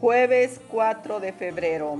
Jueves 0.00 0.60
4 0.70 1.18
de 1.18 1.32
febrero. 1.32 1.96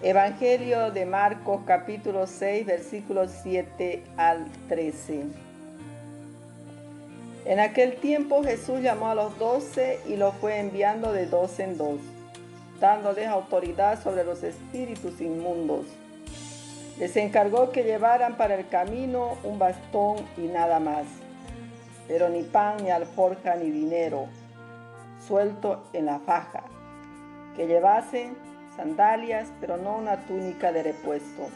Evangelio 0.00 0.92
de 0.92 1.04
Marcos 1.04 1.62
capítulo 1.66 2.28
6 2.28 2.64
versículos 2.64 3.32
7 3.42 4.04
al 4.16 4.46
13. 4.68 5.24
En 7.46 7.58
aquel 7.58 7.96
tiempo 7.96 8.44
Jesús 8.44 8.80
llamó 8.80 9.08
a 9.08 9.16
los 9.16 9.36
doce 9.40 9.98
y 10.06 10.14
los 10.14 10.36
fue 10.36 10.60
enviando 10.60 11.12
de 11.12 11.26
dos 11.26 11.58
en 11.58 11.76
dos, 11.76 11.98
dándoles 12.78 13.26
autoridad 13.26 14.00
sobre 14.00 14.22
los 14.22 14.44
espíritus 14.44 15.20
inmundos. 15.20 15.86
Les 17.00 17.16
encargó 17.16 17.72
que 17.72 17.82
llevaran 17.82 18.36
para 18.36 18.54
el 18.54 18.68
camino 18.68 19.36
un 19.42 19.58
bastón 19.58 20.18
y 20.36 20.42
nada 20.42 20.78
más, 20.78 21.06
pero 22.06 22.28
ni 22.28 22.44
pan, 22.44 22.76
ni 22.84 22.90
alforja, 22.90 23.56
ni 23.56 23.68
dinero 23.68 24.28
suelto 25.26 25.84
en 25.92 26.06
la 26.06 26.18
faja, 26.20 26.64
que 27.56 27.66
llevasen 27.66 28.36
sandalias, 28.76 29.52
pero 29.60 29.76
no 29.76 29.96
una 29.96 30.16
túnica 30.26 30.72
de 30.72 30.82
repuesto. 30.82 31.48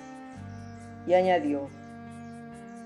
Y 1.07 1.15
añadió, 1.15 1.69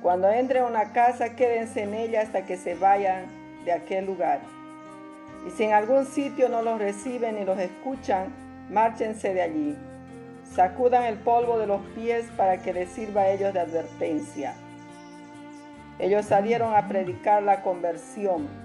cuando 0.02 0.30
entre 0.30 0.60
a 0.60 0.66
una 0.66 0.92
casa, 0.92 1.34
quédense 1.34 1.82
en 1.82 1.94
ella 1.94 2.22
hasta 2.22 2.44
que 2.44 2.56
se 2.56 2.74
vayan 2.74 3.26
de 3.64 3.72
aquel 3.72 4.06
lugar. 4.06 4.40
Y 5.46 5.50
si 5.50 5.64
en 5.64 5.72
algún 5.72 6.06
sitio 6.06 6.48
no 6.48 6.62
los 6.62 6.78
reciben 6.78 7.36
ni 7.36 7.44
los 7.44 7.58
escuchan, 7.58 8.32
márchense 8.70 9.34
de 9.34 9.42
allí. 9.42 9.76
Sacudan 10.54 11.04
el 11.04 11.18
polvo 11.18 11.58
de 11.58 11.66
los 11.66 11.80
pies 11.94 12.26
para 12.36 12.58
que 12.58 12.72
les 12.72 12.90
sirva 12.90 13.22
a 13.22 13.30
ellos 13.30 13.52
de 13.52 13.60
advertencia. 13.60 14.54
Ellos 15.98 16.26
salieron 16.26 16.74
a 16.74 16.88
predicar 16.88 17.42
la 17.42 17.62
conversión 17.62 18.63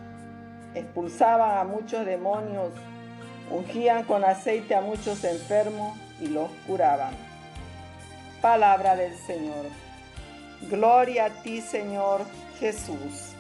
expulsaban 0.76 1.58
a 1.58 1.64
muchos 1.64 2.06
demonios, 2.06 2.72
ungían 3.50 4.04
con 4.04 4.24
aceite 4.24 4.76
a 4.76 4.82
muchos 4.82 5.24
enfermos 5.24 5.98
y 6.20 6.28
los 6.28 6.50
curaban. 6.68 7.14
Palabra 8.42 8.96
del 8.96 9.16
Señor. 9.18 9.66
Gloria 10.70 11.26
a 11.26 11.30
ti, 11.30 11.62
Señor 11.62 12.22
Jesús. 12.60 13.34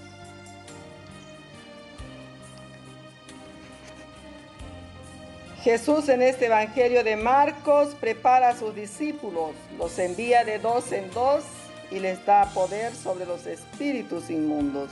Jesús 5.64 6.08
en 6.08 6.22
este 6.22 6.46
Evangelio 6.46 7.04
de 7.04 7.18
Marcos 7.18 7.94
prepara 8.00 8.50
a 8.50 8.56
sus 8.56 8.74
discípulos, 8.74 9.52
los 9.78 10.00
envía 10.00 10.46
de 10.46 10.58
dos 10.58 10.94
en 10.94 11.12
dos 11.12 11.44
y 11.92 12.00
les 12.00 12.26
da 12.26 12.46
poder 12.54 12.96
sobre 12.96 13.26
los 13.26 13.46
espíritus 13.46 14.30
inmundos. 14.30 14.90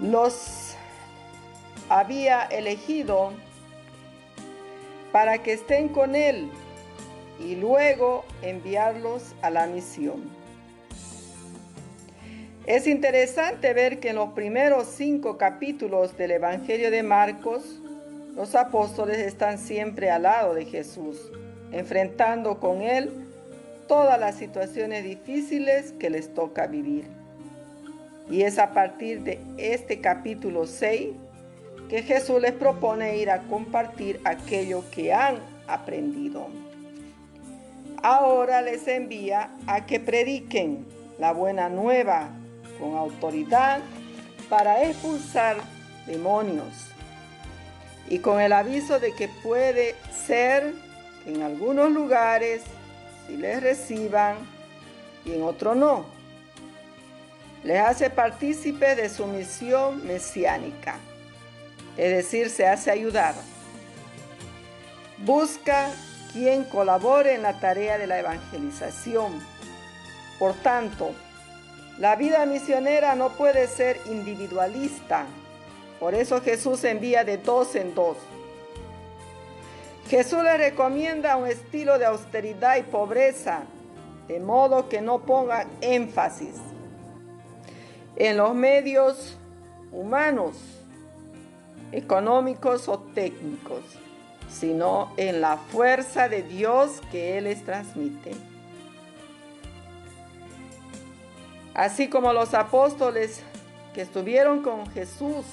Los 0.00 0.74
había 1.88 2.44
elegido 2.44 3.32
para 5.12 5.42
que 5.42 5.52
estén 5.52 5.88
con 5.88 6.14
él 6.14 6.50
y 7.38 7.56
luego 7.56 8.24
enviarlos 8.42 9.34
a 9.42 9.50
la 9.50 9.66
misión. 9.66 10.22
Es 12.66 12.86
interesante 12.86 13.72
ver 13.74 13.98
que 13.98 14.10
en 14.10 14.16
los 14.16 14.30
primeros 14.30 14.86
cinco 14.86 15.36
capítulos 15.36 16.16
del 16.16 16.32
Evangelio 16.32 16.90
de 16.90 17.02
Marcos, 17.02 17.80
los 18.36 18.54
apóstoles 18.54 19.18
están 19.18 19.58
siempre 19.58 20.10
al 20.10 20.22
lado 20.22 20.54
de 20.54 20.66
Jesús, 20.66 21.32
enfrentando 21.72 22.60
con 22.60 22.82
él 22.82 23.10
todas 23.88 24.20
las 24.20 24.36
situaciones 24.36 25.02
difíciles 25.02 25.92
que 25.98 26.10
les 26.10 26.32
toca 26.32 26.68
vivir. 26.68 27.19
Y 28.30 28.42
es 28.42 28.60
a 28.60 28.70
partir 28.70 29.22
de 29.22 29.40
este 29.58 30.00
capítulo 30.00 30.66
6 30.66 31.08
que 31.88 32.02
Jesús 32.04 32.40
les 32.40 32.52
propone 32.52 33.18
ir 33.18 33.28
a 33.28 33.40
compartir 33.40 34.20
aquello 34.24 34.84
que 34.92 35.12
han 35.12 35.38
aprendido. 35.66 36.46
Ahora 38.02 38.62
les 38.62 38.86
envía 38.86 39.50
a 39.66 39.84
que 39.84 39.98
prediquen 39.98 40.86
la 41.18 41.32
buena 41.32 41.68
nueva 41.68 42.30
con 42.78 42.96
autoridad 42.96 43.80
para 44.48 44.84
expulsar 44.84 45.56
demonios 46.06 46.86
y 48.08 48.20
con 48.20 48.40
el 48.40 48.52
aviso 48.52 49.00
de 49.00 49.12
que 49.12 49.28
puede 49.42 49.96
ser 50.26 50.72
que 51.24 51.32
en 51.32 51.42
algunos 51.42 51.90
lugares 51.90 52.62
si 53.26 53.36
les 53.36 53.60
reciban 53.60 54.36
y 55.24 55.32
en 55.32 55.42
otros 55.42 55.76
no 55.76 56.19
les 57.62 57.78
hace 57.78 58.08
partícipe 58.08 58.94
de 58.94 59.08
su 59.08 59.26
misión 59.26 60.06
mesiánica, 60.06 60.96
es 61.96 62.10
decir, 62.10 62.48
se 62.48 62.66
hace 62.66 62.90
ayudar. 62.90 63.34
Busca 65.18 65.90
quien 66.32 66.64
colabore 66.64 67.34
en 67.34 67.42
la 67.42 67.60
tarea 67.60 67.98
de 67.98 68.06
la 68.06 68.18
evangelización. 68.18 69.44
Por 70.38 70.54
tanto, 70.54 71.10
la 71.98 72.16
vida 72.16 72.46
misionera 72.46 73.14
no 73.14 73.30
puede 73.30 73.66
ser 73.66 74.00
individualista. 74.06 75.26
Por 75.98 76.14
eso 76.14 76.40
Jesús 76.40 76.82
envía 76.84 77.24
de 77.24 77.36
dos 77.36 77.74
en 77.74 77.94
dos. 77.94 78.16
Jesús 80.08 80.42
le 80.42 80.56
recomienda 80.56 81.36
un 81.36 81.46
estilo 81.46 81.98
de 81.98 82.06
austeridad 82.06 82.78
y 82.78 82.82
pobreza, 82.84 83.64
de 84.28 84.40
modo 84.40 84.88
que 84.88 85.02
no 85.02 85.20
ponga 85.20 85.66
énfasis 85.82 86.54
en 88.16 88.36
los 88.36 88.54
medios 88.54 89.36
humanos, 89.92 90.56
económicos 91.92 92.88
o 92.88 92.98
técnicos, 92.98 93.82
sino 94.48 95.12
en 95.16 95.40
la 95.40 95.56
fuerza 95.56 96.28
de 96.28 96.42
Dios 96.42 97.00
que 97.10 97.38
Él 97.38 97.44
les 97.44 97.64
transmite. 97.64 98.32
Así 101.74 102.08
como 102.08 102.32
los 102.32 102.54
apóstoles 102.54 103.42
que 103.94 104.02
estuvieron 104.02 104.62
con 104.62 104.86
Jesús, 104.90 105.46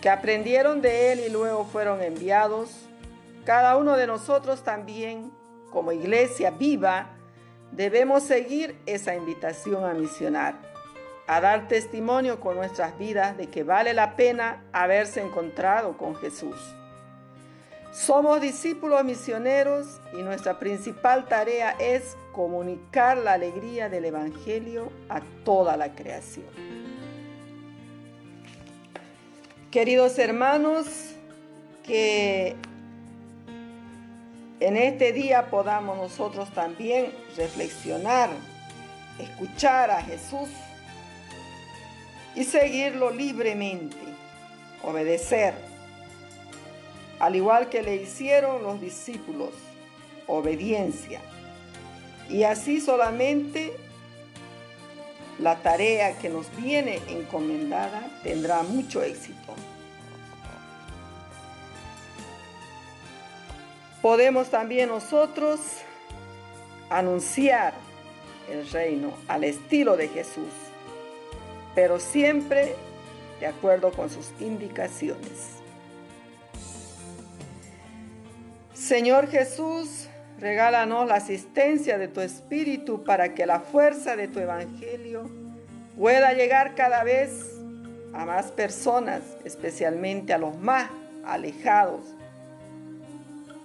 que 0.00 0.08
aprendieron 0.08 0.80
de 0.80 1.12
Él 1.12 1.20
y 1.26 1.30
luego 1.30 1.64
fueron 1.64 2.02
enviados, 2.02 2.70
cada 3.44 3.76
uno 3.76 3.96
de 3.96 4.06
nosotros 4.06 4.62
también, 4.62 5.32
como 5.70 5.92
iglesia 5.92 6.50
viva, 6.50 7.10
debemos 7.72 8.22
seguir 8.22 8.80
esa 8.86 9.14
invitación 9.14 9.84
a 9.84 9.94
misionar 9.94 10.69
a 11.30 11.40
dar 11.40 11.68
testimonio 11.68 12.40
con 12.40 12.56
nuestras 12.56 12.98
vidas 12.98 13.36
de 13.36 13.46
que 13.46 13.62
vale 13.62 13.94
la 13.94 14.16
pena 14.16 14.64
haberse 14.72 15.20
encontrado 15.20 15.96
con 15.96 16.16
Jesús. 16.16 16.56
Somos 17.92 18.40
discípulos 18.40 19.04
misioneros 19.04 20.00
y 20.12 20.22
nuestra 20.22 20.58
principal 20.58 21.26
tarea 21.28 21.76
es 21.78 22.16
comunicar 22.32 23.16
la 23.16 23.34
alegría 23.34 23.88
del 23.88 24.06
Evangelio 24.06 24.90
a 25.08 25.20
toda 25.44 25.76
la 25.76 25.94
creación. 25.94 26.48
Queridos 29.70 30.18
hermanos, 30.18 31.14
que 31.86 32.56
en 34.58 34.76
este 34.76 35.12
día 35.12 35.48
podamos 35.48 35.96
nosotros 35.96 36.50
también 36.50 37.12
reflexionar, 37.36 38.30
escuchar 39.20 39.92
a 39.92 40.02
Jesús 40.02 40.48
y 42.34 42.44
seguirlo 42.44 43.10
libremente, 43.10 43.96
obedecer, 44.82 45.54
al 47.18 47.36
igual 47.36 47.68
que 47.68 47.82
le 47.82 47.96
hicieron 47.96 48.62
los 48.62 48.80
discípulos, 48.80 49.50
obediencia. 50.26 51.20
Y 52.28 52.44
así 52.44 52.80
solamente 52.80 53.72
la 55.38 55.56
tarea 55.56 56.16
que 56.18 56.28
nos 56.28 56.54
viene 56.56 57.00
encomendada 57.08 58.08
tendrá 58.22 58.62
mucho 58.62 59.02
éxito. 59.02 59.54
Podemos 64.00 64.48
también 64.48 64.88
nosotros 64.88 65.60
anunciar 66.88 67.74
el 68.50 68.68
reino 68.70 69.12
al 69.28 69.44
estilo 69.44 69.96
de 69.96 70.08
Jesús 70.08 70.48
pero 71.74 71.98
siempre 71.98 72.74
de 73.40 73.46
acuerdo 73.46 73.90
con 73.92 74.10
sus 74.10 74.32
indicaciones. 74.40 75.60
Señor 78.74 79.28
Jesús, 79.28 80.08
regálanos 80.38 81.06
la 81.06 81.16
asistencia 81.16 81.98
de 81.98 82.08
tu 82.08 82.20
Espíritu 82.20 83.04
para 83.04 83.34
que 83.34 83.46
la 83.46 83.60
fuerza 83.60 84.16
de 84.16 84.28
tu 84.28 84.38
Evangelio 84.38 85.30
pueda 85.96 86.32
llegar 86.32 86.74
cada 86.74 87.04
vez 87.04 87.56
a 88.12 88.24
más 88.24 88.50
personas, 88.50 89.22
especialmente 89.44 90.32
a 90.32 90.38
los 90.38 90.58
más 90.58 90.90
alejados 91.24 92.00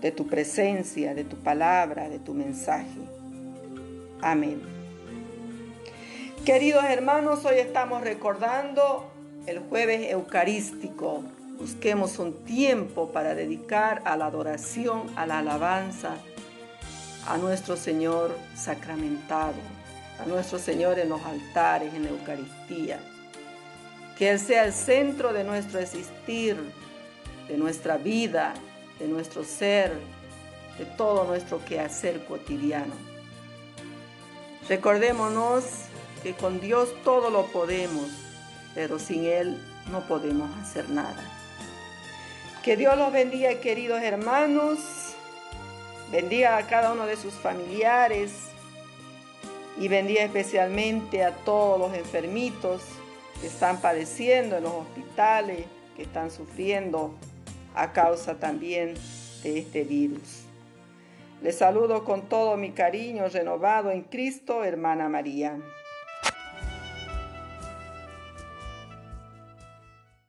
de 0.01 0.11
tu 0.11 0.27
presencia, 0.27 1.13
de 1.15 1.23
tu 1.23 1.37
palabra, 1.37 2.09
de 2.09 2.19
tu 2.19 2.33
mensaje. 2.33 2.99
Amén. 4.21 4.84
Queridos 6.45 6.83
hermanos, 6.83 7.43
hoy 7.43 7.57
estamos 7.57 8.01
recordando 8.01 9.11
el 9.47 9.61
jueves 9.61 10.11
eucarístico, 10.11 11.23
busquemos 11.57 12.19
un 12.19 12.45
tiempo 12.45 13.09
para 13.11 13.33
dedicar 13.33 14.03
a 14.05 14.15
la 14.15 14.27
adoración, 14.27 15.11
a 15.15 15.25
la 15.25 15.39
alabanza, 15.39 16.17
a 17.27 17.37
nuestro 17.37 17.75
Señor 17.75 18.37
sacramentado, 18.55 19.55
a 20.23 20.27
nuestro 20.27 20.59
Señor 20.59 20.99
en 20.99 21.09
los 21.09 21.25
altares, 21.25 21.95
en 21.95 22.03
la 22.03 22.09
Eucaristía. 22.09 22.99
Que 24.15 24.29
Él 24.29 24.39
sea 24.39 24.65
el 24.65 24.73
centro 24.73 25.33
de 25.33 25.43
nuestro 25.43 25.79
existir, 25.79 26.57
de 27.47 27.57
nuestra 27.57 27.97
vida, 27.97 28.53
de 28.99 29.07
nuestro 29.07 29.43
ser, 29.43 29.93
de 30.77 30.85
todo 30.95 31.23
nuestro 31.23 31.65
quehacer 31.65 32.23
cotidiano. 32.25 32.93
Recordémonos 34.69 35.63
que 36.23 36.33
con 36.33 36.59
Dios 36.59 36.93
todo 37.03 37.29
lo 37.29 37.47
podemos, 37.47 38.09
pero 38.73 38.99
sin 38.99 39.25
Él 39.25 39.57
no 39.91 40.07
podemos 40.07 40.49
hacer 40.61 40.89
nada. 40.89 41.23
Que 42.63 42.75
Dios 42.77 42.97
los 42.97 43.11
bendiga, 43.11 43.53
queridos 43.61 44.01
hermanos. 44.01 44.79
Bendiga 46.11 46.57
a 46.57 46.67
cada 46.67 46.93
uno 46.93 47.05
de 47.05 47.15
sus 47.15 47.33
familiares 47.33 48.31
y 49.77 49.87
bendiga 49.87 50.23
especialmente 50.23 51.23
a 51.23 51.31
todos 51.31 51.79
los 51.79 51.93
enfermitos 51.93 52.81
que 53.41 53.47
están 53.47 53.81
padeciendo 53.81 54.57
en 54.57 54.63
los 54.63 54.73
hospitales, 54.73 55.65
que 55.95 56.03
están 56.03 56.31
sufriendo 56.31 57.13
a 57.75 57.91
causa 57.91 58.35
también 58.35 58.93
de 59.43 59.59
este 59.59 59.83
virus. 59.83 60.45
Les 61.41 61.57
saludo 61.57 62.05
con 62.05 62.23
todo 62.23 62.57
mi 62.57 62.71
cariño 62.71 63.27
renovado 63.27 63.91
en 63.91 64.01
Cristo, 64.01 64.63
hermana 64.63 65.09
María. 65.09 65.57